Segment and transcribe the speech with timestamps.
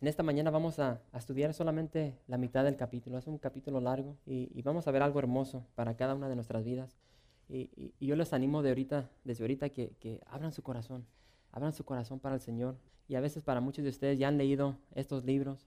[0.00, 3.18] en esta mañana vamos a, estudiar solamente la mitad del capítulo.
[3.18, 6.64] Es un capítulo largo y, vamos a ver algo hermoso para cada una de nuestras
[6.64, 6.96] vidas.
[7.48, 11.06] Y, yo les animo de ahorita, desde ahorita que, abran su corazón,
[11.52, 12.78] abran su corazón para el Señor.
[13.08, 15.66] Y a veces para muchos de ustedes ya han leído estos libros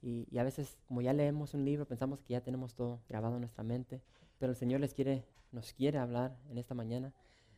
[0.00, 3.40] y, a veces como ya leemos un libro pensamos que ya tenemos todo grabado en
[3.40, 4.02] nuestra mente.
[4.38, 7.12] Pero el Señor les quiere, nos quiere hablar en esta mañana.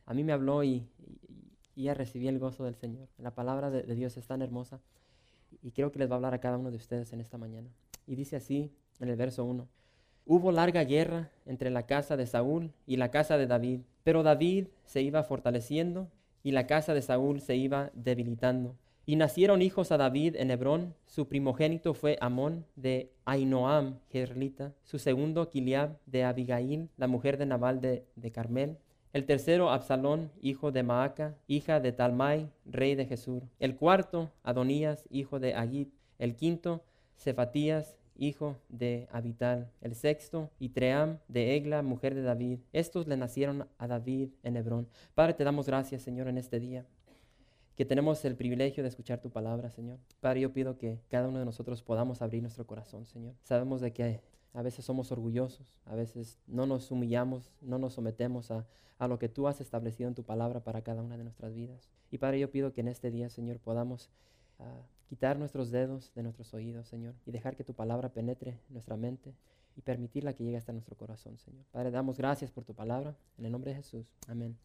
[0.07, 0.87] A mí me habló y,
[1.75, 3.07] ya recibí el gozo del Señor.
[3.19, 4.81] La palabra de Dios es tan hermosa
[5.61, 7.69] y creo que les va a hablar a cada uno de ustedes en esta mañana.
[8.05, 9.67] Y dice así en el verso 1.
[10.25, 14.67] Hubo larga guerra entre la casa de Saúl y la casa de David, pero David
[14.83, 16.09] se iba fortaleciendo
[16.43, 18.75] y la casa de Saúl se iba debilitando.
[19.05, 20.93] Y nacieron hijos a David en Hebrón.
[21.05, 24.73] Su primogénito fue Amón de Ainoam, Gerlita.
[24.83, 28.77] Su segundo, Kiliab de Abigail, la mujer de Nabal de, de Carmel.
[29.13, 33.43] El tercero, Absalón, hijo de Maaca, hija de Talmai, rey de Jesús.
[33.59, 35.93] El cuarto, Adonías, hijo de Agit.
[36.19, 36.83] El quinto,
[37.17, 39.71] Cefatías, hijo de Abital.
[39.81, 42.59] El sexto, Itream, de Egla, mujer de David.
[42.73, 44.87] Estos le nacieron a David en Hebrón.
[45.15, 46.85] Padre, te damos gracias, Señor, en este día
[47.77, 49.99] que tenemos el privilegio de escuchar tu palabra, Señor.
[50.19, 53.35] Padre, yo pido que cada uno de nosotros podamos abrir nuestro corazón, Señor.
[53.43, 54.19] Sabemos de que
[54.57, 58.65] a veces somos orgullosos, a veces no nos humillamos, no nos sometemos a,
[59.07, 61.91] lo que tú has establecido en tu palabra para cada una de nuestras vidas.
[62.09, 64.09] Y Padre, yo pido que en este día, Señor, podamos
[64.57, 68.97] ah, quitar nuestros dedos de nuestros oídos, Señor, y dejar que tu palabra penetre nuestra
[68.97, 69.35] mente
[69.75, 71.63] y permitirla que llegue hasta nuestro corazón, Señor.
[71.71, 74.07] Padre, damos gracias por tu palabra, en el nombre de Jesús.
[74.27, 74.57] Amén.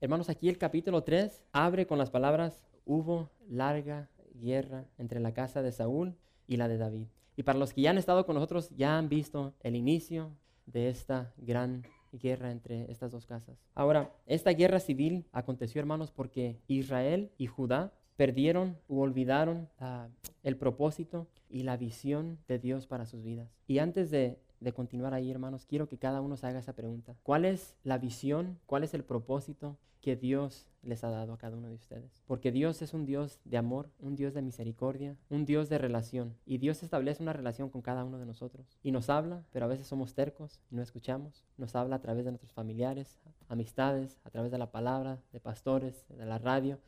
[0.00, 5.62] Hermanos, aquí el capítulo 3 abre con las palabras, hubo larga guerra entre la casa
[5.62, 6.16] de Saúl
[6.48, 7.06] y la de David.
[7.38, 10.32] Y para los que ya han estado con nosotros, ya han visto el inicio
[10.66, 13.56] de esta gran guerra entre estas dos casas.
[13.76, 20.08] Ahora, esta guerra civil aconteció, hermanos, porque Israel y Judá perdieron u olvidaron ah,
[20.42, 23.48] el propósito y la visión de Dios para sus vidas.
[23.68, 27.16] Y antes de de continuar ahí, hermanos, quiero que cada uno se haga esa pregunta.
[27.22, 28.58] ¿Cuál es la visión?
[28.66, 32.22] ¿Cuál es el propósito que Dios les ha dado a cada uno de ustedes?
[32.26, 36.34] Porque Dios es un Dios de amor, un Dios de misericordia, un Dios de relación.
[36.46, 38.78] Y Dios establece una relación con cada uno de nosotros.
[38.82, 41.44] Y nos habla, pero a veces somos tercos y no escuchamos.
[41.56, 43.18] Nos habla a través de nuestros familiares,
[43.48, 46.78] amistades, a través de la palabra, de pastores, de la radio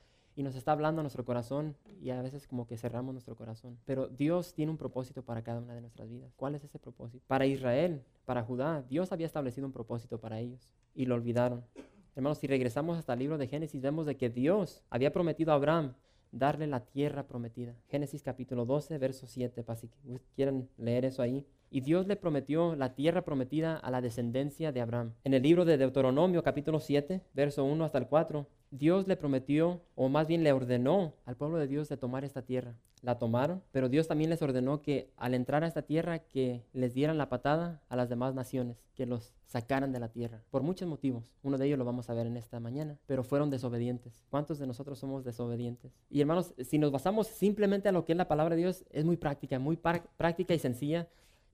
[0.40, 3.76] y nos está hablando a nuestro corazón y a veces como que cerramos nuestro corazón.
[3.84, 6.32] Pero Dios tiene un propósito para cada una de nuestras vidas.
[6.34, 7.22] ¿Cuál es ese propósito?
[7.26, 11.62] Para Israel, para Judá, Dios había establecido un propósito para ellos y lo olvidaron.
[12.16, 15.56] Hermanos, si regresamos hasta el libro de Génesis, vemos de que Dios había prometido a
[15.56, 15.92] Abraham
[16.32, 17.74] darle la tierra prometida.
[17.90, 19.90] Génesis capítulo 12, verso 7, para si
[20.34, 21.44] quieren leer eso ahí.
[21.70, 25.12] Y Dios le prometió la tierra prometida a la descendencia de Abraham.
[25.22, 29.82] En el libro de Deuteronomio capítulo 7, verso 1 hasta el 4, Dios le prometió,
[29.96, 32.76] o más bien le ordenó al pueblo de Dios de tomar esta tierra.
[33.02, 36.92] La tomaron, pero Dios también les ordenó que al entrar a esta tierra que les
[36.92, 40.86] dieran la patada a las demás naciones, que los sacaran de la tierra, por muchos
[40.86, 41.24] motivos.
[41.42, 44.24] Uno de ellos lo vamos a ver en esta mañana, pero fueron desobedientes.
[44.28, 45.92] ¿Cuántos de nosotros somos desobedientes?
[46.10, 49.04] Y hermanos, si nos basamos simplemente a lo que es la palabra de Dios, es
[49.04, 51.08] muy práctica, muy práctica y sencilla.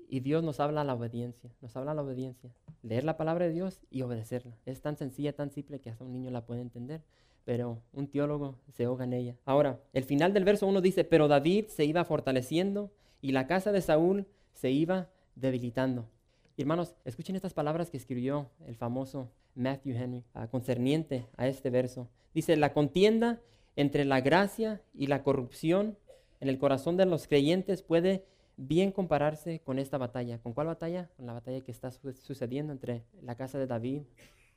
[0.09, 2.51] Y Dios nos habla la obediencia, nos habla la obediencia.
[2.83, 4.57] Leer la palabra de Dios y obedecerla.
[4.65, 7.03] Es tan sencilla, tan simple que hasta un niño la puede entender,
[7.45, 9.37] pero un teólogo se ahoga en ella.
[9.45, 12.91] Ahora, el final del verso 1 dice, pero David se iba fortaleciendo
[13.21, 16.09] y la casa de Saúl se iba debilitando.
[16.57, 22.09] hermanos, escuchen estas palabras que escribió el famoso Matthew Henry ah, concerniente a este verso.
[22.35, 23.41] Dice, la contienda
[23.75, 25.99] entre la gracia y la corrupción
[26.41, 28.25] en el corazón de los creyentes puede
[28.57, 30.39] bien compararse con esta batalla.
[30.39, 31.09] ¿Con cuál batalla?
[31.17, 34.03] Con la batalla que está sucediendo entre la casa de David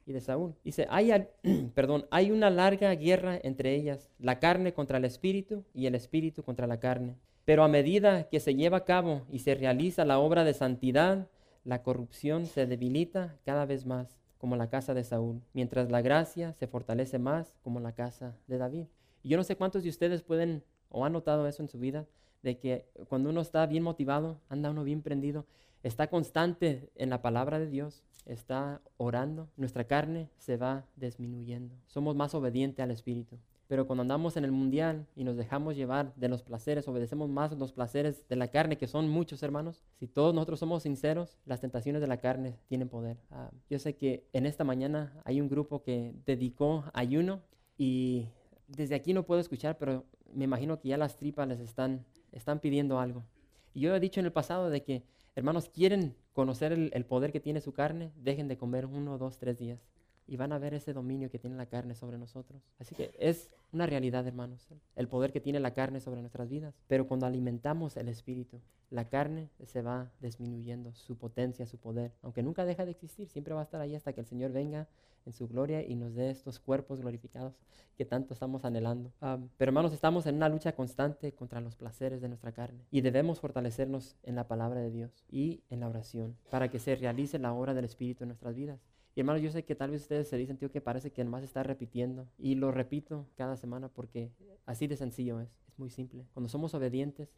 [0.06, 0.56] y de Saúl.
[0.63, 1.12] Dice, hay,
[1.75, 6.44] perdón, hay una larga guerra entre ellas, la carne contra el espíritu y el espíritu
[6.44, 7.16] contra la carne.
[7.46, 11.28] Pero a medida que se lleva a cabo y se realiza la obra de santidad,
[11.63, 16.54] la corrupción se debilita cada vez más, como la casa de Saúl, mientras la gracia
[16.54, 18.86] se fortalece más, como la casa de David.
[19.22, 22.06] Y yo no sé cuántos de ustedes pueden o han notado eso en su vida,
[22.41, 25.45] de que cuando uno está bien motivado, anda uno bien prendido,
[25.83, 31.75] está constante en la palabra de Dios, está orando, nuestra carne se va disminuyendo.
[31.88, 33.38] Somos más obedientes al Espíritu.
[33.69, 37.56] Pero cuando andamos en el mundial y nos dejamos llevar de los placeres, obedecemos más
[37.56, 41.62] los placeres de la carne, que son muchos hermanos, si todos nosotros somos sinceros, las
[41.62, 43.18] tentaciones de la carne tienen poder.
[43.30, 47.41] Ah, yo sé que en esta mañana hay un grupo que dedicó ayuno
[47.77, 48.25] y
[48.68, 50.03] desde aquí no puedo escuchar, pero
[50.33, 53.24] me imagino que ya las tripas les están, están pidiendo algo.
[53.74, 55.04] Y yo he dicho en el pasado de que,
[55.36, 59.38] hermanos, quieren conocer el, el poder que tiene su carne, dejen de comer uno, dos,
[59.38, 59.88] tres días
[60.30, 62.62] y van a ver ese dominio que tiene la carne sobre nosotros.
[62.80, 66.76] Así que es una realidad, hermanos, el poder que tiene la carne sobre nuestras vidas.
[66.88, 68.62] Pero cuando alimentamos el espíritu,
[68.92, 73.54] la carne se va disminuyendo, su potencia, su poder, aunque nunca deja de existir, siempre
[73.54, 74.88] va a estar ahí hasta que el Señor venga
[75.26, 77.60] en su gloria y nos dé estos cuerpos glorificados
[77.98, 79.12] que tanto estamos anhelando.
[79.22, 83.02] Ah, pero hermanos, estamos en una lucha constante contra los placeres de nuestra carne y
[83.02, 87.40] debemos fortalecernos en la palabra de Dios y en la oración para que se realice
[87.40, 88.80] la obra del Espíritu en nuestras vidas.
[89.16, 91.44] Y hermanos, yo sé que tal vez ustedes se dicen, tío, que parece que más
[91.44, 92.28] está repitiendo.
[92.38, 94.32] Y lo repito cada semana porque
[94.66, 95.50] así de sencillo es.
[95.68, 96.26] Es muy simple.
[96.34, 97.34] Cuando somos obedientes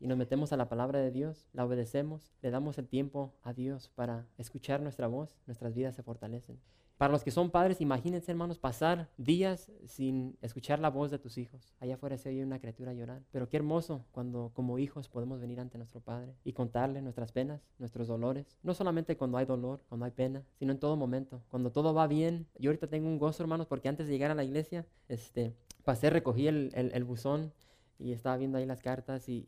[0.00, 3.52] y nos metemos a la palabra de Dios, la obedecemos, le damos el tiempo a
[3.52, 6.58] Dios para escuchar nuestra voz, nuestras vidas se fortalecen.
[7.00, 11.38] Para los que son padres, imagínense, hermanos, pasar días sin escuchar la voz de tus
[11.38, 11.72] hijos.
[11.80, 13.22] Allá afuera se oye una criatura llorar.
[13.32, 17.62] Pero qué hermoso cuando como hijos podemos venir ante nuestro Padre y contarle nuestras penas,
[17.78, 18.58] nuestros dolores.
[18.62, 21.40] No solamente cuando hay dolor, cuando hay pena, sino en todo momento.
[21.48, 22.46] Cuando todo va bien.
[22.58, 25.54] Yo ahorita tengo un gozo, hermanos, porque antes de llegar a la iglesia, este,
[25.84, 27.54] pasé, recogí el, el, buzón
[27.98, 29.46] y estaba viendo ahí las cartas y,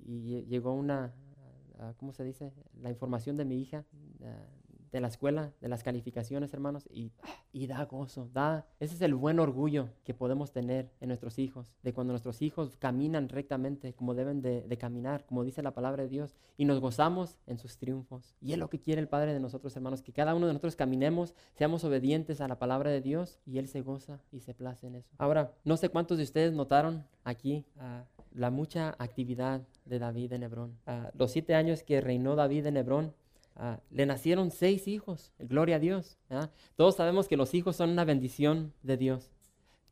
[0.48, 1.12] llegó una,
[1.98, 2.50] ¿cómo se dice?
[2.80, 3.84] La información de mi hija
[4.92, 7.12] de la escuela, de las calificaciones, hermanos, y,
[7.52, 11.72] y, da gozo, da, ese es el buen orgullo que podemos tener en nuestros hijos,
[11.82, 16.08] de cuando nuestros hijos caminan rectamente como deben de, caminar, como dice la palabra de
[16.08, 18.34] Dios, y nos gozamos en sus triunfos.
[18.40, 20.76] Y es lo que quiere el Padre de nosotros, hermanos, que cada uno de nosotros
[20.76, 24.86] caminemos, seamos obedientes a la palabra de Dios, y Él se goza y se place
[24.86, 25.10] en eso.
[25.18, 28.04] Ahora, no sé cuántos de ustedes notaron aquí uh,
[28.34, 30.78] la mucha actividad de David en Hebrón.
[30.86, 33.14] Uh, los siete años que reinó David en Hebrón,
[33.56, 36.16] Ah, le nacieron seis hijos, gloria a Dios.
[36.76, 39.30] Todos sabemos que los hijos son una bendición de Dios,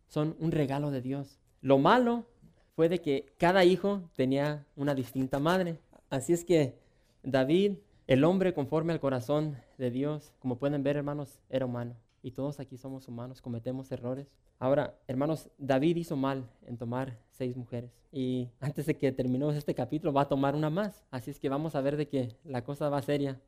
[0.09, 1.39] son un regalo de Dios.
[1.61, 2.27] Lo malo
[2.75, 5.79] fue de que cada hijo tenía una distinta madre.
[6.09, 6.79] Así es que
[7.23, 7.75] David,
[8.07, 11.95] el hombre conforme al corazón de Dios, como pueden ver hermanos, era humano.
[12.23, 14.33] Y todos aquí somos humanos, cometemos errores.
[14.59, 17.91] Ahora, hermanos, David hizo mal en tomar seis mujeres.
[18.13, 21.05] Y antes de que terminemos este capítulo, va a tomar una más.
[21.11, 23.41] Así es que vamos a ver de que la cosa va seria.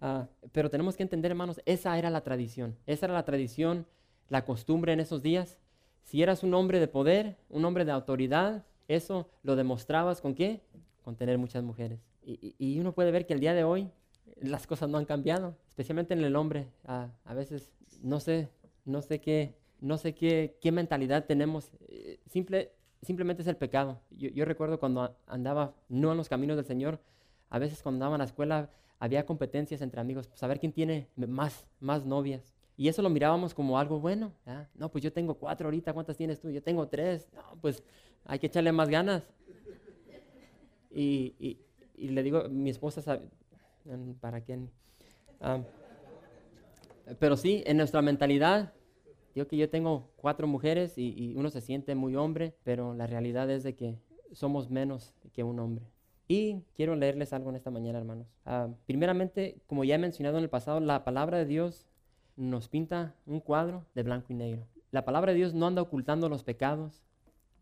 [0.00, 2.76] Ah, pero tenemos que entender, hermanos, esa era la tradición.
[2.86, 3.86] Esa era la tradición,
[4.28, 5.58] la costumbre en esos días.
[6.02, 10.62] Si eras un hombre de poder, un hombre de autoridad, eso lo demostrabas con qué?
[11.02, 12.00] Con tener muchas mujeres.
[12.22, 13.88] Y, uno puede ver que el día de hoy
[14.36, 16.68] las cosas no han cambiado, especialmente en el hombre.
[16.84, 18.48] Ah, a veces no sé,
[18.84, 21.70] no sé qué, no sé qué, qué mentalidad tenemos.
[21.88, 24.00] Eh, simple, simplemente es el pecado.
[24.10, 27.00] Yo, yo recuerdo cuando andaba no en los caminos del Señor,
[27.50, 30.72] a veces cuando andaba en la escuela había competencias entre amigos, pues a ver quién
[30.72, 32.54] tiene más, más novias.
[32.76, 34.32] Y eso lo mirábamos como algo bueno.
[34.74, 36.50] No, pues yo tengo cuatro ahorita, ¿cuántas tienes tú?
[36.50, 37.28] Yo tengo tres.
[37.34, 37.82] No, pues
[38.24, 39.22] hay que echarle más ganas.
[40.90, 41.58] Y,
[41.96, 43.22] y, le digo, mi esposa sabe,
[44.20, 44.70] ¿para quién?
[45.40, 45.60] Ah,
[47.18, 48.72] pero sí, en nuestra mentalidad,
[49.34, 53.06] digo que yo tengo cuatro mujeres y, y uno se siente muy hombre, pero la
[53.06, 53.98] realidad es de que
[54.32, 55.86] somos menos que un hombre.
[56.28, 58.26] Y quiero leerles algo en esta mañana, hermanos.
[58.44, 61.86] Ah, primeramente, como ya he mencionado en el pasado, la palabra de Dios
[62.36, 64.66] nos pinta un cuadro de blanco y negro.
[64.90, 67.04] La palabra de Dios no anda ocultando los pecados,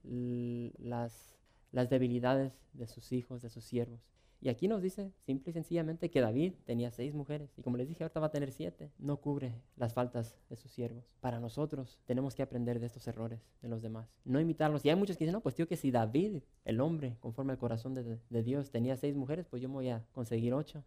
[0.03, 1.37] las,
[1.73, 4.01] las debilidades de sus hijos, de sus siervos.
[4.41, 7.51] Y aquí nos dice simple y sencillamente que David tenía seis mujeres.
[7.57, 8.91] Y como les dije, ahorita va a tener siete.
[8.99, 11.05] No cubre las faltas de sus siervos.
[11.21, 14.15] Para nosotros tenemos que aprender de estos errores de los demás.
[14.25, 14.85] No imitarlos.
[14.85, 17.59] Y hay muchos que dicen, no, pues tío, que si David, el hombre, conforme al
[17.59, 20.85] corazón de, Dios, tenía seis mujeres, pues yo me voy a conseguir ocho.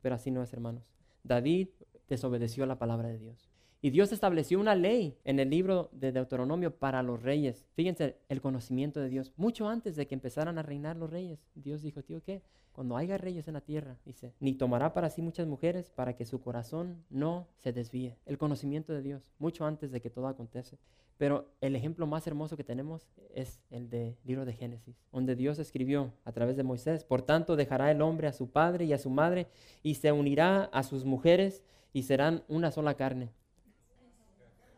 [0.00, 0.84] Pero así no es, hermanos.
[1.24, 1.68] David
[2.08, 3.51] desobedeció la palabra de Dios.
[3.84, 7.66] Y Dios estableció una ley en el libro de Deuteronomio para los reyes.
[7.72, 9.32] Fíjense, el conocimiento de Dios.
[9.36, 12.42] Mucho antes de que empezaran a reinar los reyes, Dios dijo, tío, ¿qué?
[12.70, 16.26] Cuando haya reyes en la tierra, dice, ni tomará para sí muchas mujeres para que
[16.26, 18.16] su corazón no se desvíe.
[18.24, 20.78] El conocimiento de Dios, mucho antes de que todo acontece.
[21.18, 25.58] Pero el ejemplo más hermoso que tenemos es el del libro de Génesis, donde Dios
[25.58, 28.98] escribió a través de Moisés, por tanto dejará el hombre a su padre y a
[28.98, 29.48] su madre
[29.82, 33.32] y se unirá a sus mujeres y serán una sola carne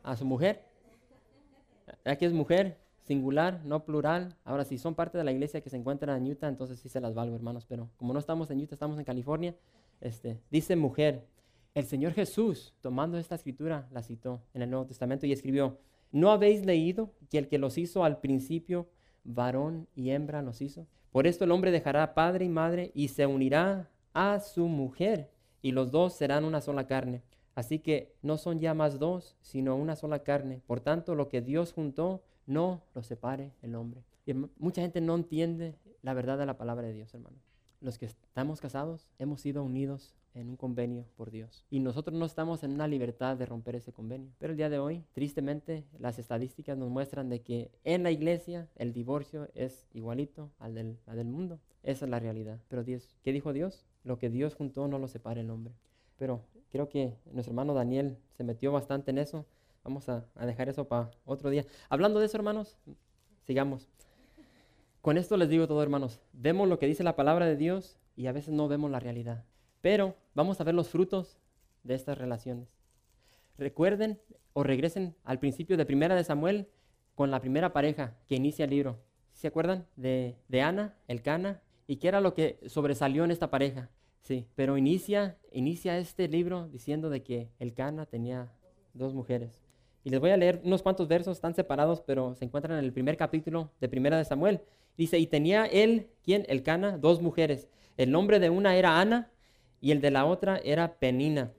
[0.04, 0.62] a su mujer.
[2.04, 4.36] Aquí es mujer, singular, no plural.
[4.44, 7.00] Ahora, si son parte de la iglesia que se encuentra en Utah, entonces sí se
[7.00, 7.66] las valgo, hermanos.
[7.66, 9.56] Pero como no estamos en Utah, estamos en California,
[10.00, 11.26] este, dice mujer.
[11.74, 15.80] El Señor Jesús, tomando esta escritura, la citó en el Nuevo Testamento y escribió,
[16.12, 18.88] ¿No habéis leído que el que los hizo al principio,
[19.24, 20.86] varón y hembra los hizo?
[21.10, 25.32] Por esto el hombre dejará padre y madre y se unirá a su mujer,
[25.62, 27.22] y los dos serán una sola carne.
[27.54, 30.60] Así que no son ya más dos, sino una sola carne.
[30.66, 34.02] Por tanto, lo que Dios juntó, no lo separe el hombre.
[34.26, 37.38] Y mucha gente no entiende la verdad de la palabra de Dios, hermano.
[37.80, 41.64] Los que estamos casados hemos sido unidos en un convenio por Dios.
[41.70, 44.32] Y nosotros no estamos en una libertad de romper ese convenio.
[44.38, 48.68] Pero el día de hoy, tristemente, las estadísticas nos muestran de que en la iglesia
[48.76, 51.60] el divorcio es igualito al del, del mundo.
[51.82, 52.60] Esa es la realidad.
[52.68, 53.86] Pero Dios, ¿qué dijo Dios?
[54.02, 55.74] Lo que Dios juntó no lo separe el hombre.
[56.18, 59.46] Pero creo que nuestro hermano Daniel se metió bastante en eso.
[59.84, 61.64] Vamos a, dejar eso para otro día.
[61.88, 62.76] Hablando de eso, hermanos,
[63.42, 63.88] sigamos.
[65.02, 66.20] Con esto les digo todo, hermanos.
[66.32, 69.44] Vemos lo que dice la palabra de Dios y a veces no vemos la realidad.
[69.82, 71.38] Pero vamos a ver los frutos
[71.82, 72.68] de estas relaciones.
[73.58, 74.18] Recuerden
[74.54, 76.68] o regresen al principio de Primera de Samuel
[77.14, 78.98] con la primera pareja que inicia el libro.
[79.32, 81.60] ¿Se acuerdan de, de Ana, el Cana?
[81.86, 83.90] ¿Y qué era lo que sobresalió en esta pareja?
[84.24, 88.50] Sí, pero inicia, inicia este libro diciendo de que el Cana tenía
[88.94, 89.62] dos mujeres.
[90.02, 92.92] Y les voy a leer unos cuantos versos, están separados, pero se encuentran en el
[92.92, 94.62] primer capítulo de Primera de Samuel.
[94.96, 96.46] Dice, y tenía él, ¿quién?
[96.48, 97.68] El Cana, dos mujeres.
[97.98, 99.30] El nombre de una era Ana
[99.82, 101.52] y el de la otra era Penina.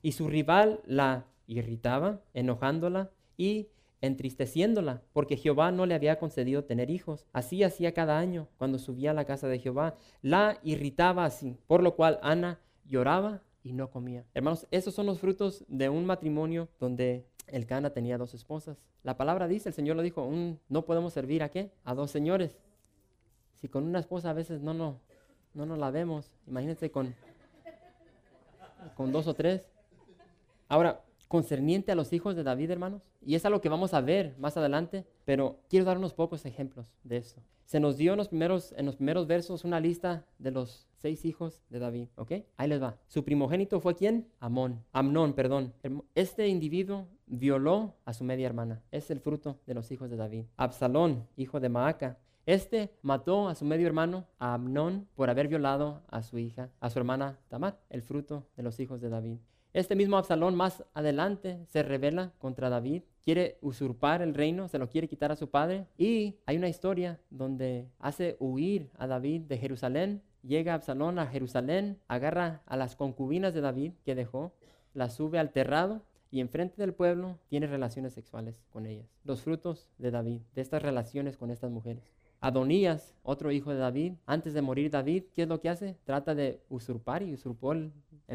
[0.00, 3.66] Y su rival la irritaba, enojándola y
[4.06, 7.26] entristeciéndola, porque Jehová no le había concedido tener hijos.
[7.32, 9.96] Así hacía cada año cuando subía a la casa de Jehová.
[10.22, 14.24] La irritaba así, por lo cual Ana lloraba y no comía.
[14.34, 18.82] Hermanos, esos son los frutos de un matrimonio donde el Cana tenía dos esposas.
[19.02, 20.30] La palabra dice, el Señor lo dijo,
[20.68, 21.72] no podemos servir a qué?
[21.84, 22.56] A dos señores.
[23.54, 25.00] Si con una esposa a veces no, no,
[25.54, 27.14] no nos la vemos, imagínense con
[28.94, 29.68] con dos o tres.
[30.68, 31.02] Ahora,
[31.34, 34.56] concerniente a los hijos de David, hermanos, y es algo que vamos a ver más
[34.56, 37.42] adelante, pero quiero dar unos pocos ejemplos de esto.
[37.64, 42.06] Se nos dio en los primeros, versos una lista de los seis hijos de David,
[42.14, 42.34] ¿ok?
[42.56, 43.00] Ahí les va.
[43.08, 44.28] Su primogénito fue quién?
[44.38, 44.84] Amón.
[44.92, 45.74] Amnón, perdón.
[46.14, 48.84] Este individuo violó a su media hermana.
[48.92, 50.44] Es el fruto de los hijos de David.
[50.56, 56.02] Absalón, hijo de Maaca, este mató a su medio hermano, a Amnón, por haber violado
[56.12, 59.38] a su hija, a su hermana Tamar, el fruto de los hijos de David.
[59.74, 64.88] Este mismo Absalón más adelante se revela contra David, quiere usurpar el reino, se lo
[64.88, 69.58] quiere quitar a su padre y hay una historia donde hace huir a David de
[69.58, 70.22] Jerusalén.
[70.44, 74.52] Llega Absalón a Jerusalén, agarra a las concubinas de David que dejó,
[74.92, 79.08] las sube al terrado y enfrente del pueblo tiene relaciones sexuales con ellas.
[79.24, 82.14] Los frutos de David, de estas relaciones con estas mujeres.
[82.44, 85.96] Adonías, otro hijo de David, antes de morir David, ¿qué es lo que hace?
[86.04, 87.90] Trata de usurpar y usurpó el,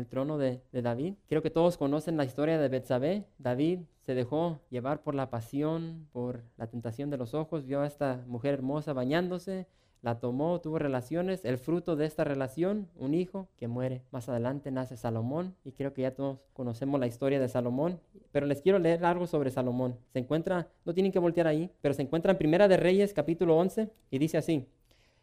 [0.10, 1.14] trono de, David.
[1.28, 3.28] Creo que todos conocen la historia de Betsabé.
[3.38, 7.86] David se dejó llevar por la pasión, por la tentación de los ojos, vio a
[7.86, 9.68] esta mujer hermosa bañándose,
[10.02, 14.04] la tomó, tuvo relaciones, el fruto de esta relación, un hijo que muere.
[14.12, 18.00] Más adelante nace Salomón y creo que ya todos conocemos la historia de Salomón,
[18.32, 19.98] pero les quiero leer algo sobre Salomón.
[20.14, 23.58] Se encuentra, no tienen que voltear ahí, pero se encuentra en Primera de Reyes capítulo
[23.58, 24.68] 11 y dice así,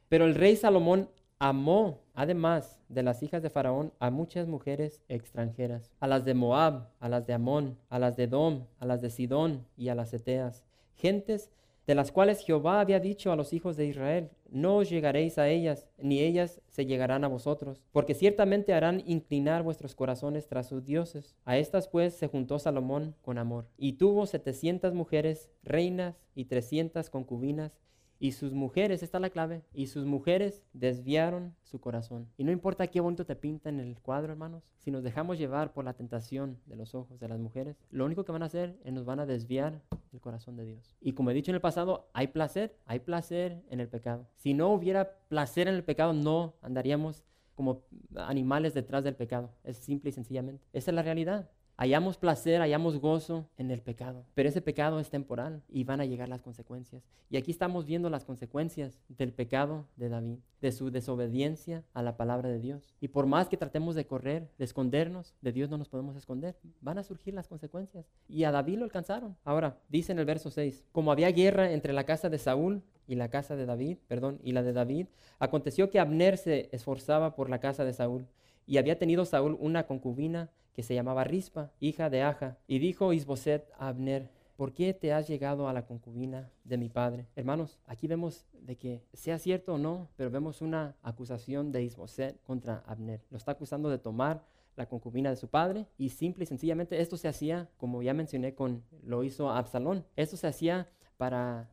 [0.09, 5.91] pero el rey Salomón amó, además de las hijas de Faraón, a muchas mujeres extranjeras,
[6.01, 9.11] a las de Moab, a las de Amón, a las de Edom, a las de
[9.11, 10.65] Sidón y a las Eteas,
[10.95, 11.51] gentes
[11.87, 15.49] de las cuales Jehová había dicho a los hijos de Israel, no os llegaréis a
[15.49, 20.85] ellas, ni ellas se llegarán a vosotros, porque ciertamente harán inclinar vuestros corazones tras sus
[20.85, 21.37] dioses.
[21.45, 27.09] A estas pues se juntó Salomón con amor, y tuvo setecientas mujeres, reinas y trescientas
[27.09, 27.79] concubinas,
[28.19, 32.29] y sus mujeres, esta es la clave, y sus mujeres desviaron su corazón.
[32.37, 35.73] Y no importa qué bonito te pinta en el cuadro, hermanos, si nos dejamos llevar
[35.73, 38.79] por la tentación de los ojos de las mujeres, lo único que van a hacer
[38.85, 39.83] es nos van a desviar
[40.13, 40.97] el corazón de Dios.
[41.01, 44.27] Y como he dicho en el pasado, hay placer, hay placer en el pecado.
[44.37, 49.51] Si no hubiera placer en el pecado, no andaríamos como animales detrás del pecado.
[49.65, 50.65] Es simple y sencillamente.
[50.73, 51.51] Esa es la realidad.
[51.79, 56.07] Hallamos placer, hallamos gozo en el pecado, pero ese pecado es temporal y van a
[56.07, 57.03] llegar las consecuencias.
[57.29, 62.17] Y aquí estamos viendo las consecuencias del pecado de David, de su desobediencia a la
[62.17, 62.95] palabra de Dios.
[62.99, 66.57] Y por más que tratemos de correr, de escondernos, de Dios no nos podemos esconder.
[66.81, 68.07] Van a surgir las consecuencias.
[68.27, 69.37] Y a David lo alcanzaron.
[69.45, 73.17] Ahora, dice en el verso 6, como había guerra entre la casa de Saúl y
[73.17, 77.51] la casa de David, perdón, y la de David, aconteció que Abner se esforzaba por
[77.51, 78.27] la casa de Saúl.
[78.67, 82.59] Y había tenido Saúl una concubina que se llamaba Rispa, hija de Aja.
[82.67, 86.91] Y dijo Isboset a Abner, ¿por qué te has llegado a la concubina de mi
[86.91, 87.27] padre?
[87.35, 92.43] Hermanos, aquí vemos de que sea cierto o no, pero vemos una acusación de Isboset
[92.43, 93.25] contra Abner.
[93.31, 94.45] Lo está acusando de tomar
[94.77, 98.55] la concubina de su padre y simple y sencillamente esto se hacía, como ya mencioné,
[98.55, 100.05] con lo hizo Absalón.
[100.15, 101.71] Esto se hacía para,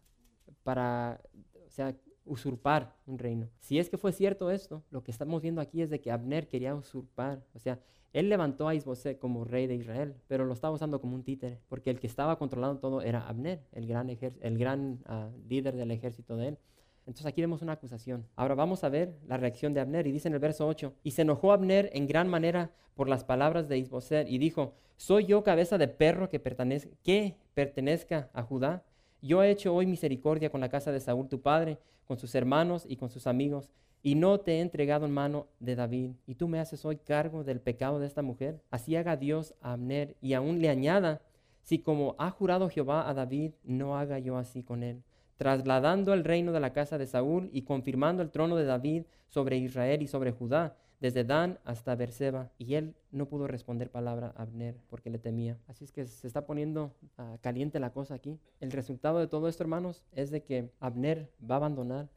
[0.63, 1.19] para
[1.67, 1.93] o sea,
[2.25, 3.49] usurpar un reino.
[3.59, 6.47] Si es que fue cierto esto, lo que estamos viendo aquí es de que Abner
[6.47, 7.79] quería usurpar, o sea,
[8.13, 11.59] él levantó a Isboset como rey de Israel, pero lo estaba usando como un títere,
[11.67, 15.89] porque el que estaba controlando todo era Abner, el gran, el gran ah, líder del
[15.89, 16.57] ejército de él.
[17.05, 18.25] Entonces aquí vemos una acusación.
[18.35, 21.11] Ahora vamos a ver la reacción de Abner y dice en el verso 8, y
[21.11, 25.43] se enojó Abner en gran manera por las palabras de Isboset y dijo, ¿soy yo
[25.43, 28.85] cabeza de perro que, pertenezca, que pertenezca a Judá?
[29.21, 32.85] Yo he hecho hoy misericordia con la casa de Saúl tu padre, con sus hermanos
[32.87, 36.47] y con sus amigos, y no te he entregado en mano de David, y tú
[36.47, 38.61] me haces hoy cargo del pecado de esta mujer.
[38.69, 41.21] Así haga Dios a Abner, y aún le añada,
[41.61, 45.03] si como ha jurado Jehová a David, no haga yo así con él,
[45.37, 49.57] trasladando el reino de la casa de Saúl y confirmando el trono de David sobre
[49.57, 52.49] Israel y sobre Judá, desde Dan hasta Berseba.
[52.57, 55.59] Y él no pudo responder palabra a Abner porque le temía.
[55.67, 58.39] Así es que se está poniendo ah, caliente la cosa aquí.
[58.61, 62.09] El resultado de todo esto, hermanos, es de que Abner va a abandonar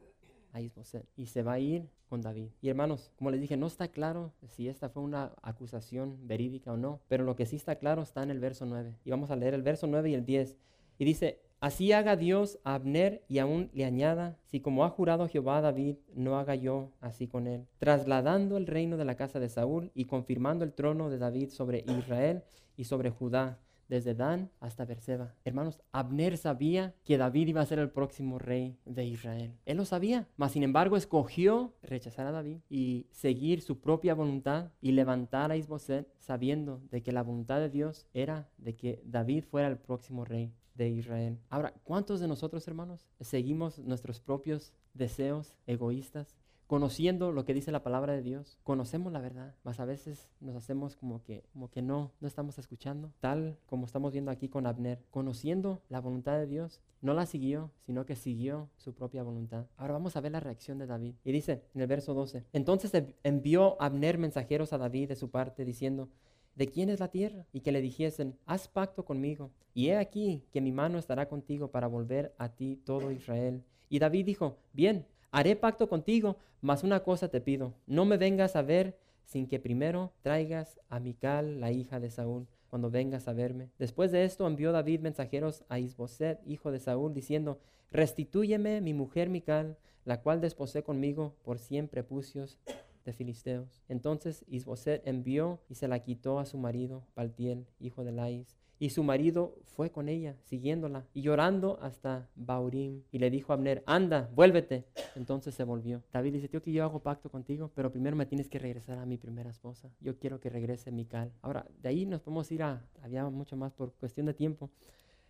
[1.16, 2.50] y se va a ir con David.
[2.62, 6.76] Y hermanos, como les dije, no está claro si esta fue una acusación verídica o
[6.76, 8.94] no, pero lo que sí está claro está en el verso 9.
[9.04, 10.56] Y vamos a leer el verso 9 y el 10.
[10.98, 15.28] Y dice, así haga Dios a Abner y aún le añada, si como ha jurado
[15.28, 19.48] Jehová David, no haga yo así con él, trasladando el reino de la casa de
[19.48, 22.42] Saúl y confirmando el trono de David sobre Israel
[22.76, 23.58] y sobre Judá
[23.88, 25.34] desde Dan hasta Berseba.
[25.44, 29.54] Hermanos, Abner sabía que David iba a ser el próximo rey de Israel.
[29.64, 34.70] Él lo sabía, mas sin embargo escogió rechazar a David y seguir su propia voluntad
[34.80, 39.44] y levantar a Isboset sabiendo de que la voluntad de Dios era de que David
[39.44, 41.38] fuera el próximo rey de Israel.
[41.48, 47.82] Ahora, ¿cuántos de nosotros, hermanos, seguimos nuestros propios deseos egoístas conociendo lo que dice la
[47.82, 51.82] palabra de Dios, conocemos la verdad, mas a veces nos hacemos como que, como que
[51.82, 56.46] no, no estamos escuchando, tal como estamos viendo aquí con Abner, conociendo la voluntad de
[56.46, 59.66] Dios, no la siguió, sino que siguió su propia voluntad.
[59.76, 61.14] Ahora vamos a ver la reacción de David.
[61.24, 62.90] Y dice en el verso 12, entonces
[63.22, 66.08] envió Abner mensajeros a David de su parte, diciendo,
[66.56, 67.46] ¿de quién es la tierra?
[67.52, 71.70] Y que le dijesen, haz pacto conmigo, y he aquí que mi mano estará contigo
[71.70, 73.62] para volver a ti todo Israel.
[73.88, 78.56] Y David dijo, bien, Haré pacto contigo, mas una cosa te pido, no me vengas
[78.56, 83.34] a ver sin que primero traigas a Mical, la hija de Saúl, cuando vengas a
[83.34, 83.68] verme.
[83.78, 89.28] Después de esto envió David mensajeros a Isboset, hijo de Saúl, diciendo, Restitúyeme mi mujer
[89.28, 92.58] Mical, la cual desposé conmigo por cien prepucios
[93.06, 93.80] de filisteos.
[93.88, 98.90] Entonces Isboset envió y se la quitó a su marido, Paltiel, hijo de Lais, y
[98.90, 103.04] su marido fue con ella, siguiéndola, y llorando hasta Baurim.
[103.10, 104.84] Y le dijo a Abner, anda, vuélvete.
[105.14, 106.02] Entonces se volvió.
[106.12, 109.06] David dice, tío, que yo hago pacto contigo, pero primero me tienes que regresar a
[109.06, 109.90] mi primera esposa.
[110.00, 111.32] Yo quiero que regrese Mical.
[111.40, 114.70] Ahora, de ahí nos podemos ir a, había mucho más por cuestión de tiempo.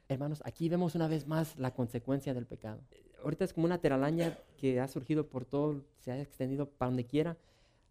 [0.09, 2.81] Hermanos, aquí vemos una vez más la consecuencia del pecado.
[3.23, 7.07] Ahorita es como una teralaña que ha surgido por todo, se ha extendido para donde
[7.07, 7.37] quiera.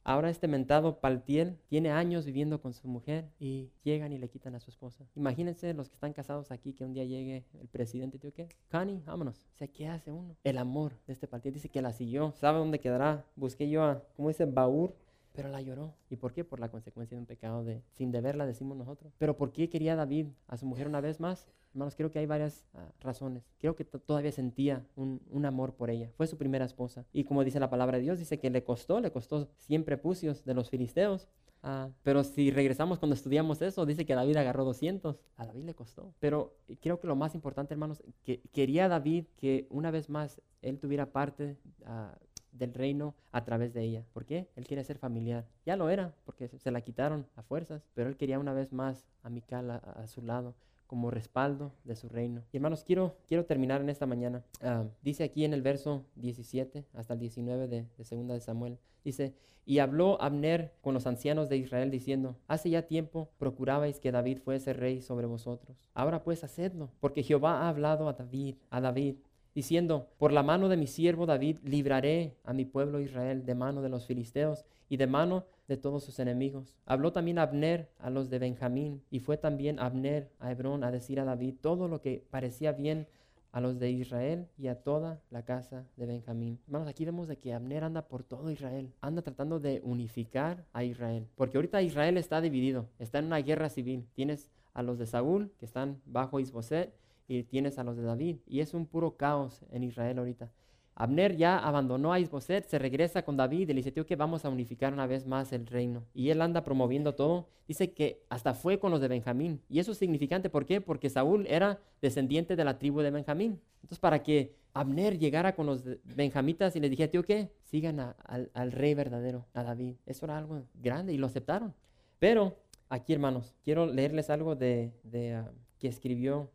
[0.08, 4.54] Ahora este mentado Paltiel tiene años viviendo con su mujer y llegan y le quitan
[4.54, 5.04] a su esposa.
[5.16, 8.50] Imagínense los que están casados aquí que un día llegue el presidente y dice, ¿qué?
[8.70, 9.48] Connie, vámonos.
[9.56, 10.36] O sea, ¿qué hace uno?
[10.44, 12.34] El amor de este Paltiel dice que la siguió.
[12.38, 13.26] ¿Sabe dónde quedará?
[13.36, 14.46] Busqué yo a, ¿cómo dice?
[14.46, 14.96] Baur
[15.36, 15.94] pero la lloró.
[16.10, 16.44] ¿Y por qué?
[16.44, 19.14] Por la consecuencia de un pecado de sin deberla, decimos nosotros.
[19.18, 21.48] Pero ¿por qué quería David a su mujer una vez más?
[21.74, 23.44] Hermanos, creo que hay varias ah, razones.
[23.60, 26.10] Creo que todavía sentía un, un, amor por ella.
[26.16, 27.06] Fue su primera esposa.
[27.12, 30.46] Y como dice la palabra de Dios, dice que le costó, le costó siempre prepucios
[30.46, 31.28] de los filisteos.
[31.68, 35.20] Ah, pero si regresamos cuando estudiamos eso, dice que David agarró 200.
[35.36, 36.14] A David le costó.
[36.20, 40.80] Pero creo que lo más importante, hermanos, que quería David que una vez más él
[40.80, 42.16] tuviera parte uh,
[42.58, 44.04] del reino a través de ella.
[44.14, 44.48] ¿Por qué?
[44.56, 45.46] Él quiere ser familiar.
[45.66, 49.06] Ya lo era, porque se la quitaron a fuerzas, pero él quería una vez más
[49.24, 50.56] a Mical a, su lado
[50.88, 52.44] como respaldo de su reino.
[52.52, 54.44] Y hermanos, quiero, quiero terminar en esta mañana.
[54.62, 58.78] Ah, dice aquí en el verso 17 hasta el 19 de, de segunda de Samuel,
[59.04, 59.34] dice,
[59.66, 64.40] y habló Abner con los ancianos de Israel diciendo, hace ya tiempo procurabais que David
[64.40, 65.90] fuese rey sobre vosotros.
[65.94, 69.16] Ahora pues hacedlo, porque Jehová ha hablado a David, a David,
[69.56, 73.82] diciendo, por la mano de mi siervo David libraré a mi pueblo Israel de mano
[73.82, 76.78] de los filisteos y de mano de todos sus enemigos.
[76.86, 81.20] Habló también Abner a los de Benjamín y fue también Abner a Hebrón a decir
[81.20, 83.08] a David todo lo que parecía bien
[83.54, 86.60] a los de Israel y a toda la casa de Benjamín.
[86.66, 90.84] Hermanos, aquí vemos de que Abner anda por todo Israel, anda tratando de unificar a
[90.84, 94.06] Israel, porque ahorita Israel está dividido, está en una guerra civil.
[94.14, 96.94] Tienes a los de Saúl que están bajo Isboset
[97.28, 98.38] y tienes a los de David.
[98.48, 100.50] Y es un puro caos en Israel ahorita.
[100.98, 104.46] Abner ya abandonó a Isboset, se regresa con David y le dice, tío, que vamos
[104.46, 106.06] a unificar una vez más el reino.
[106.14, 107.50] Y él anda promoviendo todo.
[107.68, 109.62] Dice que hasta fue con los de Benjamín.
[109.68, 110.80] Y eso es significante, ¿por qué?
[110.80, 113.60] Porque Saúl era descendiente de la tribu de Benjamín.
[113.76, 117.50] Entonces, para que Abner llegara con los benjamitas y le dije, tío, ¿qué?
[117.64, 119.96] Sigan al, rey verdadero, a David.
[120.06, 121.74] Eso era algo grande y lo aceptaron.
[122.20, 122.58] Pero
[122.90, 124.92] aquí, hermanos, quiero leerles algo de,
[125.34, 126.52] ah, que escribió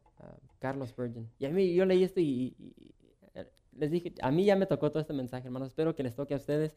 [0.61, 1.29] Carlos Spurgeon.
[1.40, 2.55] Y a mí, yo leí esto y,
[3.73, 5.68] les dije, a mí ya me tocó todo este mensaje, hermanos.
[5.68, 6.77] Espero que les toque a ustedes.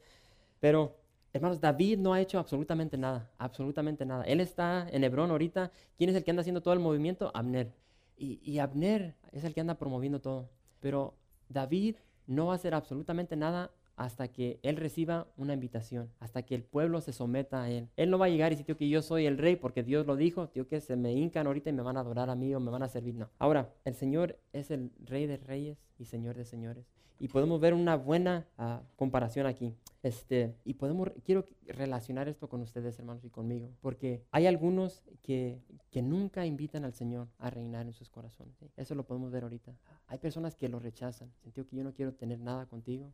[0.59, 0.97] Pero,
[1.33, 4.23] hermanos, David no ha hecho absolutamente nada, absolutamente nada.
[4.23, 5.71] Él está en Hebrón ahorita.
[5.97, 7.29] ¿Quién es el que anda haciendo todo el movimiento?
[7.35, 7.73] Abner.
[8.17, 10.49] Y, y Abner es el que anda promoviendo todo.
[10.79, 11.15] Pero
[11.49, 16.55] David no va a hacer absolutamente nada hasta que él reciba una invitación, hasta que
[16.55, 17.89] el pueblo se someta a él.
[17.95, 20.15] Él no va a llegar y decir, que yo soy el rey porque Dios lo
[20.15, 22.59] dijo, tío, que se me hincan ahorita y me van a adorar a mí o
[22.59, 23.15] me van a servir.
[23.15, 23.29] No.
[23.39, 26.85] Ahora, el Señor es el rey de reyes y Señor de señores.
[27.19, 29.73] Y podemos ver una buena ah, comparación aquí.
[30.01, 35.61] Este, y podemos, quiero relacionar esto con ustedes, hermanos, y conmigo, porque hay algunos que,
[35.91, 38.53] que nunca invitan al Señor a reinar en sus corazones.
[38.75, 39.73] Eso lo podemos ver ahorita.
[40.07, 43.13] Hay personas que lo rechazan, sentido que yo no quiero tener nada contigo.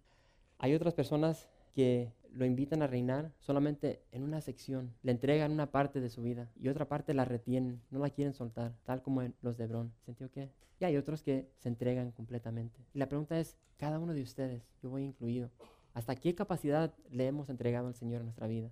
[0.62, 5.72] Hay otras personas que lo invitan a reinar solamente en una sección, le entregan una
[5.72, 9.22] parte de su vida y otra parte la retienen, no la quieren soltar, tal como
[9.22, 9.94] en los de Hebrón.
[10.06, 10.52] ¿Sentió qué?
[10.82, 12.78] Y hay otros que se entregan completamente.
[12.94, 15.50] Y la pregunta es, cada uno de ustedes, yo voy incluido,
[15.94, 18.70] ¿hasta qué capacidad le hemos entregado al Señor en nuestra vida?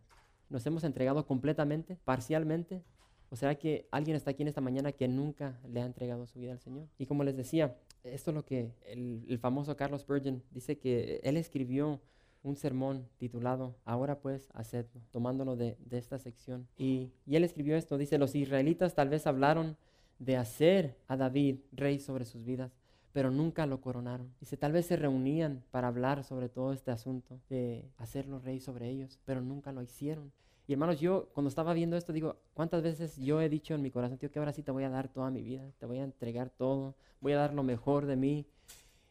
[0.50, 2.84] ¿Nos hemos entregado completamente, parcialmente?
[3.30, 6.39] ¿O será que alguien está aquí en esta mañana que nunca le ha entregado su
[6.39, 6.88] vida al Señor?
[6.97, 7.78] Y como les decía,
[8.13, 12.02] esto es lo que el, famoso Carlos Spurgeon dice que él escribió
[12.43, 16.67] un sermón titulado Ahora pues hacedlo, tomándolo de, esta sección.
[16.78, 19.78] Y, y, él escribió esto, dice, los israelitas tal vez hablaron
[20.20, 22.72] de hacer a David rey sobre sus vidas,
[23.13, 24.34] pero nunca lo coronaron.
[24.39, 28.89] Dice, tal vez se reunían para hablar sobre todo este asunto de hacerlo rey sobre
[28.89, 30.32] ellos, pero nunca lo hicieron.
[30.67, 33.89] Y hermanos, yo cuando estaba viendo esto, digo, ¿cuántas veces yo he dicho en mi
[33.89, 36.03] corazón, tío, que ahora sí te voy a dar toda mi vida, te voy a
[36.03, 38.45] entregar todo, voy a dar lo mejor de mí?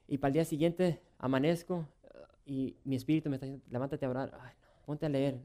[0.07, 2.09] Y para el día siguiente amanezco eh,
[2.45, 5.41] y mi espíritu me está diciendo, levántate a orar, Ay, no, ponte a leer.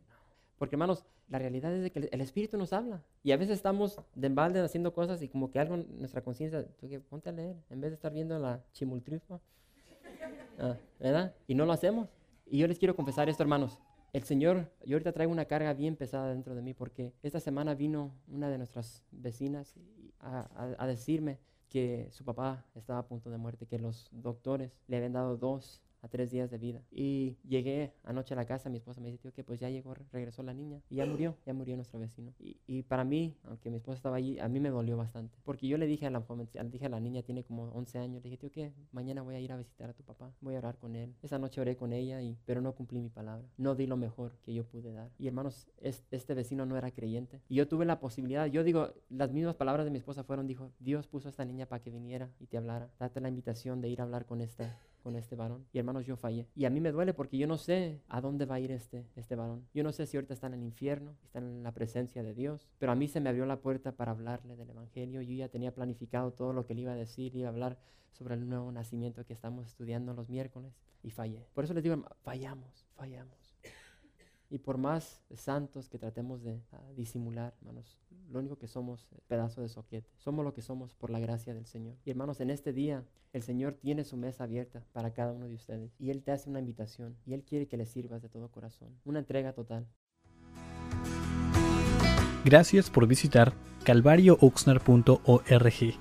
[0.58, 3.02] Porque hermanos, la realidad es de que el espíritu nos habla.
[3.24, 6.66] Y a veces estamos de embalde haciendo cosas y como que algo en nuestra conciencia,
[7.10, 9.40] ponte a leer, en vez de estar viendo la chimultrifa.
[10.60, 11.34] Ah, ¿Verdad?
[11.48, 12.10] Y no lo hacemos.
[12.46, 13.80] Y yo les quiero confesar esto, hermanos.
[14.14, 17.76] El Señor, yo ahorita traigo una carga bien pesada dentro de mí porque esta semana
[17.76, 19.74] vino una de nuestras vecinas
[20.20, 25.14] a, decirme que su papá estaba a punto de muerte, que los doctores le habían
[25.14, 26.82] dado dos a tres días de vida.
[26.92, 29.94] Y llegué anoche a la casa, mi esposa me dice, tío, que pues ya llegó,
[30.12, 32.34] regresó la niña y ya murió, ya murió nuestro vecino.
[32.40, 35.38] Y, y, para mí, aunque mi esposa estaba allí, a mí me dolió bastante.
[35.44, 38.24] Porque yo le dije a la joven, dije a la niña, tiene como 11 años,
[38.24, 40.60] le dije, tío, que mañana voy a ir a visitar a tu papá, voy a
[40.60, 41.14] orar con él.
[41.22, 43.48] Esa noche oré con ella, y, pero no cumplí mi palabra.
[43.58, 45.12] No di lo mejor que yo pude dar.
[45.18, 47.42] Y hermanos, este vecino no era creyente.
[47.48, 50.72] Y yo tuve la posibilidad, yo digo, las mismas palabras de mi esposa fueron, dijo,
[50.80, 52.90] Dios puso a esta niña para que viniera y te hablara.
[53.00, 55.66] Date la invitación de ir a hablar con esta con este varón.
[55.74, 56.48] Y hermanos, yo fallé.
[56.56, 59.06] Y a mí me duele porque yo no sé a dónde va a ir este,
[59.16, 59.68] este varón.
[59.74, 62.70] Yo no sé si ahorita está en el infierno, está en la presencia de Dios.
[62.80, 65.22] Pero a mí se me abrió la puerta para hablarle del Evangelio.
[65.22, 67.36] Yo ya tenía planificado todo lo que le iba a decir.
[67.36, 67.78] Iba a hablar
[68.12, 70.74] sobre el nuevo nacimiento que estamos estudiando los miércoles.
[71.04, 71.46] Y fallé.
[71.54, 73.56] Por eso les digo, fallamos, fallamos.
[74.52, 77.98] Y por más santos que tratemos de ah, disimular, hermanos,
[78.32, 80.10] lo único que somos es pedazo de soquete.
[80.18, 81.96] Somos lo que somos por la gracia del Señor.
[82.06, 85.56] Y hermanos, en este día el Señor tiene su mesa abierta para cada uno de
[85.56, 85.92] ustedes.
[86.00, 87.18] Y Él te hace una invitación.
[87.26, 88.90] Y Él quiere que le sirvas de todo corazón.
[89.06, 89.88] Una entrega total.
[92.46, 96.00] Gracias por visitar calvariooxnar.org.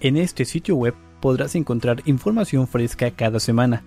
[0.00, 3.84] En este sitio web podrás encontrar información fresca cada semana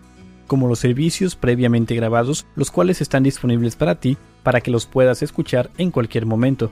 [0.48, 5.24] como los servicios previamente grabados, los cuales están disponibles para ti para que los puedas
[5.24, 6.72] escuchar en cualquier momento.